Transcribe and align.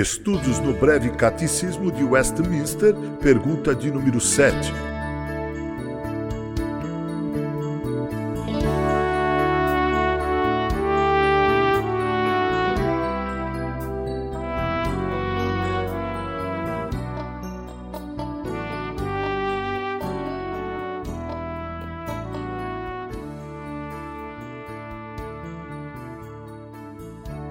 Estudos 0.00 0.60
no 0.60 0.74
Breve 0.74 1.10
Catecismo 1.10 1.90
de 1.90 2.04
Westminster, 2.04 2.94
pergunta 3.20 3.74
de 3.74 3.90
número 3.90 4.20
7. 4.20 4.72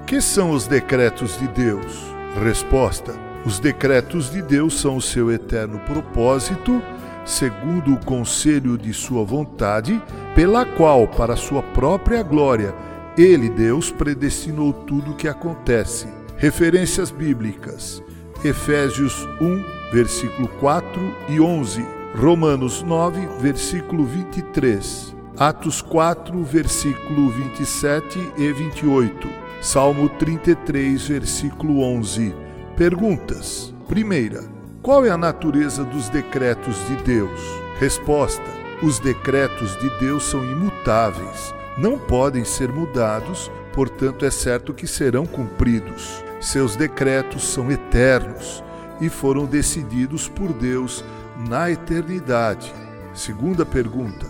Que 0.06 0.22
são 0.22 0.52
os 0.52 0.66
decretos 0.66 1.38
de 1.38 1.50
Deus? 1.50 2.17
Resposta: 2.44 3.14
Os 3.46 3.60
decretos 3.60 4.30
de 4.32 4.42
Deus 4.42 4.80
são 4.80 4.98
o 4.98 5.02
seu 5.02 5.32
eterno 5.32 5.80
propósito, 5.80 6.82
segundo 7.26 7.94
o 7.94 8.06
conselho 8.06 8.78
de 8.78 8.94
sua 8.94 9.24
vontade, 9.24 10.02
pela 10.36 10.66
qual, 10.66 11.08
para 11.08 11.36
sua 11.36 11.64
própria 11.64 12.22
glória, 12.22 12.74
ele, 13.18 13.50
Deus, 13.50 13.92
predestinou 13.92 14.72
tudo 14.72 15.12
o 15.12 15.16
que 15.16 15.28
acontece. 15.28 16.08
Referências 16.38 17.10
bíblicas: 17.10 18.04
Efésios 18.46 19.28
1, 19.42 19.64
versículo 19.92 20.48
4 20.60 21.02
e 21.30 21.40
11, 21.40 21.84
Romanos 22.16 22.84
9, 22.84 23.28
versículo 23.40 24.06
23, 24.06 25.16
Atos 25.38 25.82
4, 25.82 26.44
versículo 26.44 27.32
27 27.32 28.34
e 28.38 28.52
28. 28.52 29.47
Salmo 29.62 30.08
33, 30.08 31.08
versículo 31.08 31.82
11. 31.82 32.34
Perguntas. 32.76 33.74
Primeira: 33.88 34.44
Qual 34.84 35.04
é 35.04 35.10
a 35.10 35.18
natureza 35.18 35.84
dos 35.84 36.10
decretos 36.10 36.78
de 36.88 36.96
Deus? 36.98 37.42
Resposta: 37.80 38.46
Os 38.84 39.00
decretos 39.00 39.76
de 39.80 39.90
Deus 40.00 40.26
são 40.26 40.46
imutáveis, 40.46 41.56
não 41.76 41.98
podem 41.98 42.46
ser 42.46 42.72
mudados, 42.72 43.52
portanto, 43.74 44.26
é 44.26 44.32
certo 44.32 44.76
que 44.76 44.86
serão 44.86 45.26
cumpridos. 45.26 46.24
Seus 46.40 46.76
decretos 46.76 47.44
são 47.44 47.72
eternos 47.72 48.64
e 49.02 49.10
foram 49.10 49.46
decididos 49.46 50.30
por 50.30 50.54
Deus 50.54 51.04
na 51.50 51.72
eternidade. 51.72 52.72
Segunda 53.12 53.66
pergunta: 53.66 54.28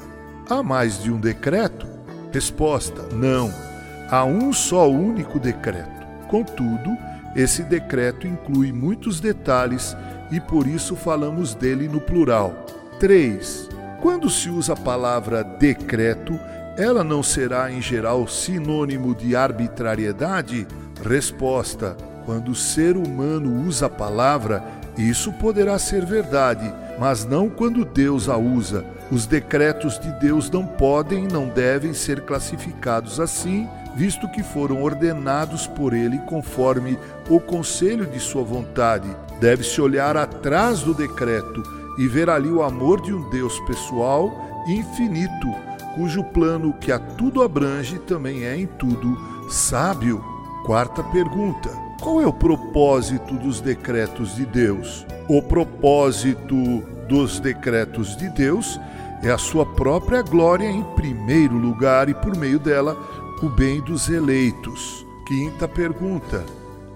Há 0.49 0.63
mais 0.63 1.03
de 1.03 1.11
um 1.11 1.19
decreto? 1.19 1.85
Resposta: 2.31 3.03
Não 3.13 3.76
há 4.09 4.23
um 4.25 4.51
só 4.53 4.89
único 4.89 5.39
decreto. 5.39 6.05
Contudo, 6.27 6.97
esse 7.35 7.63
decreto 7.63 8.27
inclui 8.27 8.71
muitos 8.71 9.19
detalhes 9.19 9.95
e 10.31 10.39
por 10.39 10.67
isso 10.67 10.95
falamos 10.95 11.53
dele 11.53 11.87
no 11.87 12.01
plural. 12.01 12.65
3. 12.99 13.69
Quando 14.01 14.29
se 14.29 14.49
usa 14.49 14.73
a 14.73 14.77
palavra 14.77 15.43
decreto, 15.43 16.39
ela 16.77 17.03
não 17.03 17.23
será 17.23 17.71
em 17.71 17.81
geral 17.81 18.27
sinônimo 18.27 19.15
de 19.15 19.35
arbitrariedade? 19.35 20.67
Resposta: 21.03 21.95
quando 22.25 22.49
o 22.49 22.55
ser 22.55 22.97
humano 22.97 23.65
usa 23.67 23.85
a 23.85 23.89
palavra, 23.89 24.63
isso 24.97 25.31
poderá 25.33 25.77
ser 25.79 26.05
verdade, 26.05 26.73
mas 26.99 27.23
não 27.23 27.49
quando 27.49 27.85
Deus 27.85 28.27
a 28.27 28.37
usa. 28.37 28.83
Os 29.11 29.25
decretos 29.25 29.99
de 29.99 30.11
Deus 30.19 30.49
não 30.49 30.65
podem 30.65 31.25
e 31.25 31.31
não 31.31 31.47
devem 31.47 31.93
ser 31.93 32.21
classificados 32.21 33.19
assim, 33.19 33.67
visto 33.97 34.29
que 34.29 34.43
foram 34.43 34.83
ordenados 34.83 35.65
por 35.65 35.91
ele 35.91 36.19
conforme 36.19 36.99
o 37.27 37.39
conselho 37.39 38.05
de 38.05 38.19
sua 38.19 38.43
vontade. 38.43 39.09
Deve-se 39.39 39.81
olhar 39.81 40.15
atrás 40.15 40.81
do 40.83 40.93
decreto 40.93 41.63
e 41.97 42.07
ver 42.07 42.29
ali 42.29 42.47
o 42.47 42.61
amor 42.61 43.01
de 43.01 43.11
um 43.11 43.27
Deus 43.31 43.59
pessoal 43.61 44.63
infinito, 44.67 45.47
cujo 45.95 46.23
plano 46.25 46.73
que 46.73 46.91
a 46.91 46.99
tudo 46.99 47.41
abrange 47.41 47.97
também 47.97 48.43
é 48.43 48.55
em 48.55 48.67
tudo 48.67 49.17
sábio. 49.49 50.23
Quarta 50.63 51.03
pergunta: 51.05 51.69
qual 51.99 52.21
é 52.21 52.27
o 52.27 52.33
propósito 52.33 53.33
dos 53.33 53.59
decretos 53.61 54.35
de 54.35 54.45
Deus? 54.45 55.07
O 55.27 55.41
propósito 55.41 56.83
dos 57.09 57.39
decretos 57.39 58.15
de 58.15 58.29
Deus 58.29 58.79
é 59.23 59.31
a 59.31 59.37
sua 59.37 59.65
própria 59.65 60.21
glória 60.21 60.69
em 60.69 60.83
primeiro 60.95 61.55
lugar 61.55 62.07
e 62.07 62.13
por 62.13 62.37
meio 62.37 62.59
dela 62.59 62.95
o 63.41 63.49
bem 63.49 63.81
dos 63.81 64.09
eleitos. 64.09 65.05
Quinta 65.25 65.67
pergunta: 65.67 66.43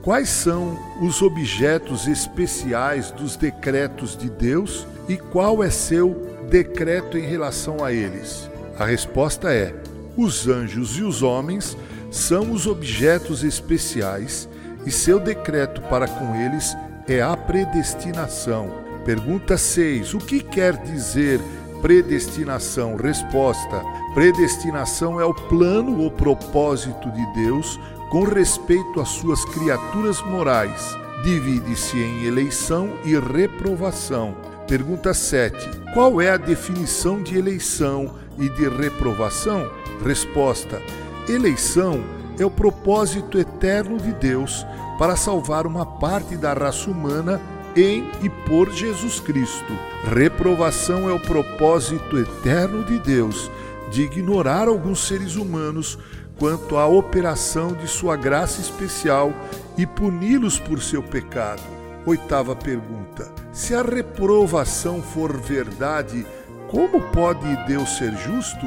Quais 0.02 0.30
são 0.30 0.80
os 1.02 1.22
objetos 1.22 2.08
especiais 2.08 3.12
dos 3.12 3.36
decretos 3.36 4.18
de 4.18 4.30
Deus 4.30 4.88
e 5.08 5.18
qual 5.18 5.64
é 5.64 5.70
seu 5.70 6.28
decreto 6.50 7.18
em 7.18 7.26
relação 7.26 7.84
a 7.84 7.92
eles? 7.92 8.50
A 8.80 8.86
resposta 8.86 9.54
é: 9.54 9.76
os 10.18 10.48
anjos 10.48 10.98
e 10.98 11.04
os 11.04 11.22
homens 11.22 11.78
são 12.10 12.52
os 12.52 12.66
objetos 12.66 13.44
especiais 13.44 14.50
e 14.86 14.92
seu 14.92 15.20
decreto 15.20 15.82
para 15.84 16.08
com 16.08 16.36
eles 16.36 16.76
é 17.08 17.22
a 17.22 17.38
predestinação. 17.38 18.72
Pergunta 19.06 19.58
6: 19.58 20.14
O 20.14 20.18
que 20.18 20.42
quer 20.42 20.78
dizer 20.78 21.40
predestinação? 21.82 22.96
Resposta: 22.96 23.84
Predestinação 24.14 25.20
é 25.20 25.26
o 25.26 25.34
plano 25.34 26.02
ou 26.02 26.12
propósito 26.12 27.10
de 27.12 27.26
Deus 27.34 27.80
com 28.10 28.24
respeito 28.24 29.00
às 29.00 29.10
suas 29.10 29.44
criaturas 29.46 30.22
morais. 30.22 30.98
Divide-se 31.24 31.98
em 31.98 32.26
eleição 32.26 32.94
e 33.06 33.18
reprovação. 33.18 34.36
Pergunta 34.68 35.14
7. 35.14 35.58
Qual 35.94 36.22
é 36.22 36.30
a 36.30 36.38
definição 36.38 37.22
de 37.22 37.38
eleição 37.38 38.16
e 38.38 38.50
de 38.50 38.70
reprovação? 38.70 39.70
Resposta: 40.04 40.82
Eleição 41.28 42.04
é 42.40 42.46
o 42.46 42.52
propósito 42.52 43.38
eterno 43.38 43.98
de 43.98 44.12
Deus 44.14 44.66
para 44.98 45.16
salvar 45.16 45.66
uma 45.66 45.86
parte 45.86 46.36
da 46.36 46.54
raça 46.54 46.90
humana 46.90 47.42
em 47.76 48.10
e 48.22 48.30
por 48.30 48.72
Jesus 48.72 49.20
Cristo. 49.20 49.74
Reprovação 50.14 51.10
é 51.10 51.14
o 51.14 51.20
propósito 51.20 52.18
eterno 52.18 52.84
de 52.84 53.00
Deus 53.00 53.50
de 53.92 54.04
ignorar 54.04 54.68
alguns 54.68 55.06
seres 55.08 55.36
humanos 55.36 55.98
quanto 56.40 56.78
à 56.78 56.88
operação 56.88 57.74
de 57.74 57.88
sua 57.88 58.16
graça 58.16 58.62
especial 58.62 59.34
e 59.78 59.86
puni-los 59.86 60.58
por 60.58 60.82
seu 60.82 61.04
pecado. 61.04 61.62
Oitava 62.06 62.56
pergunta: 62.56 63.32
Se 63.52 63.76
a 63.76 63.82
reprovação 63.84 65.02
for 65.02 65.38
verdade, 65.38 66.26
como 66.70 67.02
pode 67.12 67.46
Deus 67.68 67.98
ser 67.98 68.12
justo? 68.18 68.66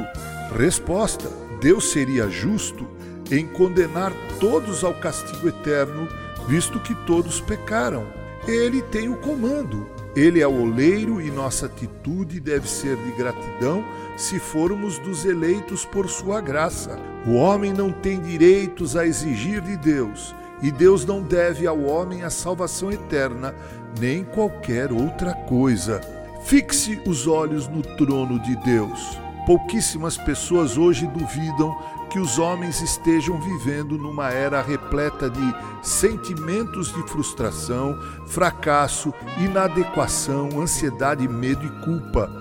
Resposta: 0.57 1.29
Deus 1.59 1.91
seria 1.91 2.29
justo 2.29 2.87
em 3.31 3.45
condenar 3.47 4.13
todos 4.39 4.83
ao 4.83 4.93
castigo 4.93 5.47
eterno, 5.47 6.07
visto 6.47 6.79
que 6.79 6.93
todos 7.05 7.41
pecaram. 7.41 8.05
Ele 8.47 8.81
tem 8.81 9.09
o 9.09 9.17
comando. 9.17 9.89
Ele 10.15 10.39
é 10.39 10.47
o 10.47 10.61
oleiro 10.61 11.19
e 11.19 11.29
nossa 11.29 11.65
atitude 11.65 12.39
deve 12.39 12.69
ser 12.69 12.95
de 12.95 13.11
gratidão 13.11 13.83
se 14.15 14.39
formos 14.39 14.97
dos 14.99 15.25
eleitos 15.25 15.83
por 15.83 16.09
sua 16.09 16.39
graça. 16.39 16.97
O 17.25 17.33
homem 17.33 17.73
não 17.73 17.91
tem 17.91 18.21
direitos 18.21 18.95
a 18.95 19.05
exigir 19.05 19.61
de 19.61 19.75
Deus, 19.75 20.33
e 20.61 20.71
Deus 20.71 21.05
não 21.05 21.21
deve 21.21 21.67
ao 21.67 21.81
homem 21.81 22.23
a 22.23 22.29
salvação 22.29 22.91
eterna, 22.91 23.53
nem 23.99 24.23
qualquer 24.23 24.91
outra 24.91 25.33
coisa. 25.33 25.99
Fixe 26.45 27.01
os 27.05 27.27
olhos 27.27 27.67
no 27.67 27.81
trono 27.81 28.39
de 28.39 28.55
Deus. 28.57 29.19
Pouquíssimas 29.45 30.17
pessoas 30.17 30.77
hoje 30.77 31.07
duvidam 31.07 31.75
que 32.15 32.19
os 32.21 32.39
homens 32.39 32.81
estejam 32.81 33.37
vivendo 33.41 33.97
numa 33.97 34.31
era 34.31 34.61
repleta 34.61 35.29
de 35.29 35.55
sentimentos 35.81 36.93
de 36.93 37.03
frustração, 37.09 37.99
fracasso, 38.25 39.13
inadequação, 39.37 40.61
ansiedade, 40.61 41.27
medo 41.27 41.65
e 41.65 41.83
culpa. 41.83 42.31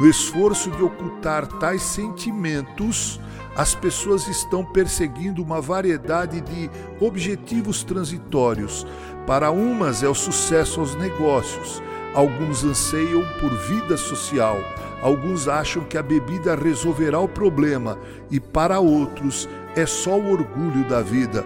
No 0.00 0.08
esforço 0.08 0.70
de 0.70 0.82
ocultar 0.82 1.46
tais 1.46 1.82
sentimentos, 1.82 3.20
as 3.54 3.74
pessoas 3.74 4.26
estão 4.28 4.64
perseguindo 4.64 5.42
uma 5.42 5.60
variedade 5.60 6.40
de 6.40 6.70
objetivos 6.98 7.84
transitórios. 7.84 8.86
Para 9.26 9.50
umas 9.50 10.02
é 10.02 10.08
o 10.08 10.14
sucesso 10.14 10.80
aos 10.80 10.94
negócios, 10.94 11.82
alguns 12.14 12.64
anseiam 12.64 13.22
por 13.38 13.50
vida 13.68 13.98
social 13.98 14.56
Alguns 15.02 15.46
acham 15.48 15.84
que 15.84 15.96
a 15.96 16.02
bebida 16.02 16.54
resolverá 16.54 17.20
o 17.20 17.28
problema 17.28 17.98
e 18.30 18.40
para 18.40 18.80
outros 18.80 19.48
é 19.76 19.86
só 19.86 20.18
o 20.18 20.32
orgulho 20.32 20.88
da 20.88 21.00
vida. 21.00 21.44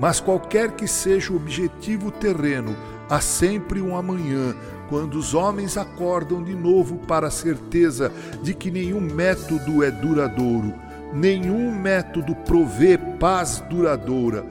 Mas 0.00 0.20
qualquer 0.20 0.72
que 0.72 0.88
seja 0.88 1.32
o 1.32 1.36
objetivo 1.36 2.10
terreno, 2.10 2.74
há 3.08 3.20
sempre 3.20 3.80
um 3.80 3.96
amanhã, 3.96 4.54
quando 4.88 5.14
os 5.14 5.34
homens 5.34 5.76
acordam 5.76 6.42
de 6.42 6.54
novo 6.54 6.98
para 7.06 7.28
a 7.28 7.30
certeza 7.30 8.10
de 8.42 8.54
que 8.54 8.70
nenhum 8.70 9.00
método 9.00 9.84
é 9.84 9.90
duradouro, 9.90 10.74
nenhum 11.12 11.72
método 11.72 12.34
provê 12.34 12.98
paz 12.98 13.62
duradoura. 13.70 14.44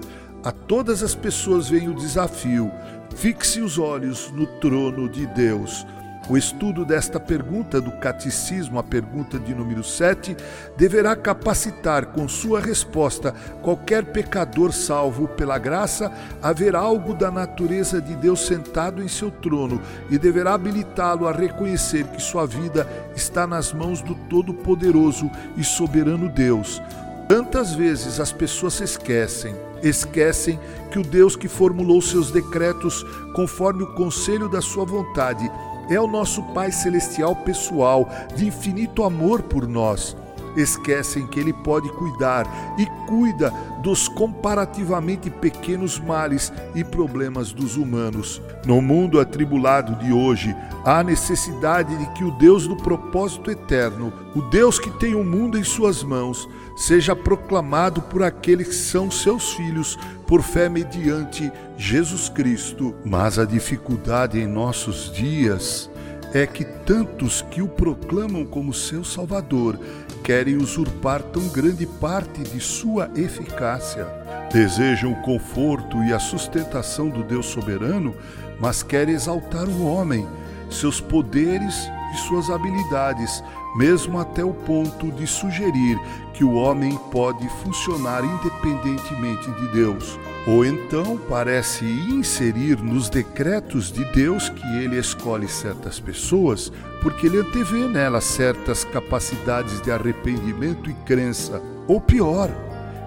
A 0.43 0.51
todas 0.51 1.01
as 1.03 1.15
pessoas 1.15 1.69
vem 1.69 1.89
o 1.89 1.93
desafio 1.93 2.71
Fixe 3.15 3.61
os 3.61 3.77
olhos 3.77 4.31
no 4.31 4.45
trono 4.45 5.07
de 5.07 5.25
Deus. 5.27 5.85
O 6.29 6.37
estudo 6.37 6.85
desta 6.85 7.19
pergunta 7.19 7.81
do 7.81 7.91
Catecismo, 7.91 8.79
a 8.79 8.83
pergunta 8.83 9.37
de 9.37 9.53
número 9.53 9.83
7, 9.83 10.37
deverá 10.77 11.17
capacitar 11.17 12.07
com 12.07 12.29
sua 12.29 12.61
resposta 12.61 13.35
qualquer 13.61 14.05
pecador 14.05 14.71
salvo 14.71 15.27
pela 15.27 15.57
graça 15.57 16.09
a 16.41 16.53
ver 16.53 16.77
algo 16.77 17.13
da 17.13 17.29
natureza 17.29 18.01
de 18.01 18.15
Deus 18.15 18.45
sentado 18.45 19.03
em 19.03 19.07
seu 19.09 19.29
trono 19.29 19.81
e 20.09 20.17
deverá 20.17 20.53
habilitá-lo 20.53 21.27
a 21.27 21.33
reconhecer 21.33 22.05
que 22.07 22.21
sua 22.21 22.47
vida 22.47 22.87
está 23.13 23.45
nas 23.45 23.73
mãos 23.73 24.01
do 24.01 24.15
Todo-Poderoso 24.15 25.29
e 25.57 25.63
Soberano 25.63 26.29
Deus. 26.29 26.81
Tantas 27.27 27.73
vezes 27.73 28.21
as 28.21 28.31
pessoas 28.31 28.75
se 28.75 28.83
esquecem, 28.85 29.55
esquecem 29.81 30.57
que 30.89 30.99
o 30.99 31.03
Deus 31.03 31.35
que 31.35 31.49
formulou 31.49 32.01
seus 32.01 32.31
decretos 32.31 33.03
conforme 33.35 33.83
o 33.83 33.93
conselho 33.93 34.47
da 34.47 34.61
sua 34.61 34.85
vontade 34.85 35.49
é 35.89 35.99
o 35.99 36.07
nosso 36.07 36.41
Pai 36.43 36.71
Celestial 36.71 37.35
pessoal, 37.35 38.09
de 38.35 38.47
infinito 38.47 39.03
amor 39.03 39.43
por 39.43 39.67
nós. 39.67 40.15
Esquecem 40.55 41.27
que 41.27 41.39
Ele 41.39 41.53
pode 41.53 41.89
cuidar 41.89 42.47
e 42.77 42.85
cuida 43.07 43.51
dos 43.81 44.07
comparativamente 44.07 45.29
pequenos 45.29 45.99
males 45.99 46.51
e 46.73 46.83
problemas 46.83 47.51
dos 47.51 47.75
humanos. 47.75 48.41
No 48.65 48.81
mundo 48.81 49.19
atribulado 49.19 49.95
de 49.95 50.13
hoje, 50.13 50.55
há 50.85 51.03
necessidade 51.03 51.95
de 51.97 52.05
que 52.13 52.23
o 52.23 52.31
Deus 52.31 52.67
do 52.67 52.77
propósito 52.77 53.51
eterno, 53.51 54.13
o 54.35 54.41
Deus 54.41 54.79
que 54.79 54.89
tem 54.91 55.15
o 55.15 55.23
mundo 55.23 55.57
em 55.57 55.63
suas 55.63 56.01
mãos, 56.03 56.47
seja 56.75 57.15
proclamado 57.15 58.01
por 58.01 58.23
aqueles 58.23 58.67
que 58.67 58.75
são 58.75 59.11
seus 59.11 59.53
filhos 59.53 59.97
por 60.25 60.41
fé 60.41 60.69
mediante 60.69 61.51
Jesus 61.77 62.29
Cristo. 62.29 62.95
Mas 63.05 63.37
a 63.37 63.45
dificuldade 63.45 64.39
em 64.39 64.47
nossos 64.47 65.11
dias 65.11 65.89
é 66.33 66.47
que 66.47 66.63
tantos 66.63 67.43
que 67.43 67.61
o 67.61 67.67
proclamam 67.67 68.45
como 68.45 68.73
seu 68.73 69.03
Salvador 69.03 69.77
querem 70.23 70.55
usurpar 70.55 71.21
tão 71.21 71.49
grande 71.49 71.85
parte 71.85 72.41
de 72.43 72.59
sua 72.59 73.11
eficácia. 73.13 74.07
Desejam 74.51 75.11
o 75.11 75.21
conforto 75.21 76.01
e 76.03 76.13
a 76.13 76.19
sustentação 76.19 77.09
do 77.09 77.23
Deus 77.23 77.47
soberano, 77.47 78.15
mas 78.59 78.81
querem 78.81 79.13
exaltar 79.13 79.67
o 79.67 79.85
homem, 79.85 80.25
seus 80.69 81.01
poderes 81.01 81.75
suas 82.21 82.49
habilidades, 82.49 83.43
mesmo 83.75 84.19
até 84.19 84.43
o 84.43 84.53
ponto 84.53 85.11
de 85.11 85.25
sugerir 85.25 85.99
que 86.33 86.43
o 86.43 86.53
homem 86.53 86.97
pode 87.11 87.47
funcionar 87.63 88.23
independentemente 88.23 89.51
de 89.51 89.67
Deus. 89.69 90.19
Ou 90.47 90.65
então 90.65 91.17
parece 91.29 91.85
inserir 91.85 92.81
nos 92.81 93.09
decretos 93.09 93.91
de 93.91 94.03
Deus 94.11 94.49
que 94.49 94.77
ele 94.77 94.97
escolhe 94.97 95.47
certas 95.47 95.99
pessoas 95.99 96.71
porque 97.01 97.27
ele 97.27 97.39
antevê 97.39 97.87
nelas 97.87 98.23
certas 98.23 98.83
capacidades 98.83 99.81
de 99.81 99.91
arrependimento 99.91 100.89
e 100.89 100.93
crença. 101.05 101.61
Ou 101.87 101.99
pior, 101.99 102.49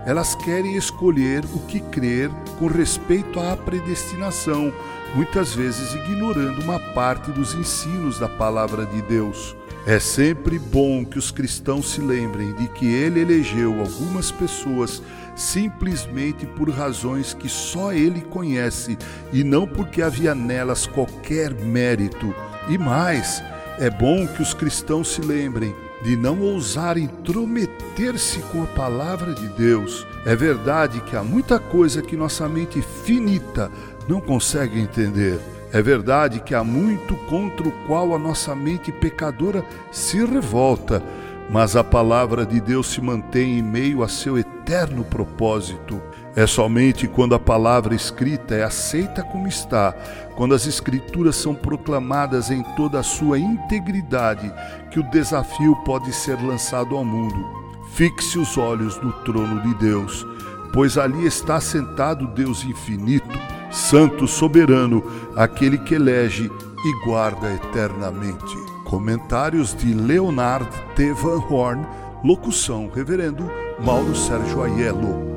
elas 0.06 0.36
querem 0.36 0.76
escolher 0.76 1.44
o 1.52 1.58
que 1.66 1.80
crer 1.80 2.30
com 2.60 2.68
respeito 2.68 3.40
à 3.40 3.56
predestinação, 3.56 4.72
muitas 5.16 5.52
vezes 5.52 5.94
ignorando 5.94 6.62
uma 6.62 6.78
parte 6.78 7.32
dos 7.32 7.54
ensinos 7.54 8.16
da 8.16 8.28
palavra 8.28 8.86
de 8.86 9.02
Deus. 9.02 9.56
É 9.84 9.98
sempre 9.98 10.60
bom 10.60 11.04
que 11.04 11.18
os 11.18 11.32
cristãos 11.32 11.90
se 11.90 12.00
lembrem 12.00 12.54
de 12.54 12.68
que 12.68 12.86
ele 12.86 13.20
elegeu 13.20 13.80
algumas 13.80 14.30
pessoas 14.30 15.02
simplesmente 15.34 16.46
por 16.46 16.70
razões 16.70 17.34
que 17.34 17.48
só 17.48 17.92
ele 17.92 18.20
conhece 18.20 18.96
e 19.32 19.42
não 19.42 19.66
porque 19.66 20.02
havia 20.02 20.34
nelas 20.34 20.86
qualquer 20.86 21.52
mérito. 21.52 22.32
E 22.68 22.78
mais, 22.78 23.42
é 23.78 23.90
bom 23.90 24.26
que 24.26 24.42
os 24.42 24.54
cristãos 24.54 25.08
se 25.08 25.20
lembrem 25.20 25.74
de 26.06 26.16
não 26.16 26.40
ousar 26.40 26.96
intrometer-se 26.96 28.38
com 28.52 28.62
a 28.62 28.66
palavra 28.66 29.34
de 29.34 29.48
Deus. 29.48 30.06
É 30.24 30.36
verdade 30.36 31.00
que 31.00 31.16
há 31.16 31.24
muita 31.24 31.58
coisa 31.58 32.00
que 32.00 32.16
nossa 32.16 32.48
mente 32.48 32.80
finita 32.80 33.72
não 34.08 34.20
consegue 34.20 34.78
entender. 34.78 35.40
É 35.72 35.82
verdade 35.82 36.38
que 36.38 36.54
há 36.54 36.62
muito 36.62 37.16
contra 37.28 37.66
o 37.66 37.72
qual 37.88 38.14
a 38.14 38.20
nossa 38.20 38.54
mente 38.54 38.92
pecadora 38.92 39.64
se 39.90 40.24
revolta, 40.24 41.02
mas 41.50 41.74
a 41.74 41.82
palavra 41.82 42.46
de 42.46 42.60
Deus 42.60 42.86
se 42.86 43.00
mantém 43.00 43.58
em 43.58 43.62
meio 43.62 44.04
a 44.04 44.08
seu 44.08 44.38
eterno 44.66 45.04
propósito. 45.04 46.02
É 46.34 46.44
somente 46.44 47.06
quando 47.06 47.36
a 47.36 47.38
palavra 47.38 47.94
escrita 47.94 48.56
é 48.56 48.64
aceita 48.64 49.22
como 49.22 49.46
está, 49.46 49.94
quando 50.34 50.54
as 50.54 50.66
Escrituras 50.66 51.36
são 51.36 51.54
proclamadas 51.54 52.50
em 52.50 52.64
toda 52.74 52.98
a 52.98 53.02
sua 53.04 53.38
integridade, 53.38 54.52
que 54.90 54.98
o 54.98 55.08
desafio 55.10 55.76
pode 55.84 56.12
ser 56.12 56.36
lançado 56.42 56.96
ao 56.96 57.04
mundo. 57.04 57.64
Fixe 57.92 58.38
os 58.38 58.58
olhos 58.58 59.00
no 59.00 59.12
trono 59.22 59.62
de 59.62 59.72
Deus, 59.76 60.26
pois 60.72 60.98
ali 60.98 61.24
está 61.24 61.60
sentado 61.60 62.26
Deus 62.26 62.64
infinito 62.64 63.38
Santo 63.70 64.26
soberano, 64.26 65.04
aquele 65.36 65.76
que 65.78 65.94
elege 65.94 66.50
e 66.84 67.04
guarda 67.04 67.52
eternamente. 67.54 68.56
Comentários 68.84 69.74
de 69.74 69.92
Leonard 69.92 70.68
T. 70.94 71.12
Van 71.12 71.42
Horn, 71.50 71.86
locução 72.24 72.90
Reverendo 72.94 73.50
Mauro 73.78 74.14
Sérgio 74.14 74.62
Aiello. 74.62 75.35